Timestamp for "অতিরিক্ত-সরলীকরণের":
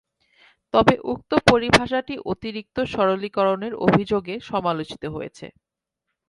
2.31-3.73